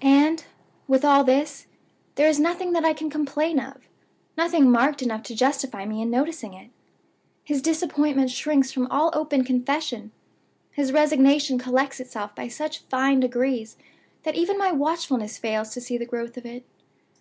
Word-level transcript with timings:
"And, 0.00 0.44
with 0.86 1.04
all 1.04 1.24
this, 1.24 1.66
there 2.14 2.28
is 2.28 2.38
nothing 2.38 2.70
that 2.70 2.84
I 2.84 2.92
can 2.92 3.10
complain 3.10 3.58
of 3.58 3.88
nothing 4.36 4.70
marked 4.70 5.02
enough 5.02 5.24
to 5.24 5.34
justify 5.34 5.84
me 5.86 6.00
in 6.00 6.08
noticing 6.08 6.54
it. 6.54 6.70
His 7.42 7.60
disappointment 7.60 8.30
shrinks 8.30 8.70
from 8.70 8.86
all 8.92 9.10
open 9.12 9.42
confession; 9.42 10.12
his 10.70 10.92
resignation 10.92 11.58
collects 11.58 11.98
itself 11.98 12.32
by 12.32 12.46
such 12.46 12.82
fine 12.82 13.18
degrees 13.18 13.76
that 14.22 14.36
even 14.36 14.56
my 14.56 14.70
watchfulness 14.70 15.36
fails 15.36 15.70
to 15.70 15.80
see 15.80 15.98
the 15.98 16.06
growth 16.06 16.36
of 16.36 16.46
it. 16.46 16.64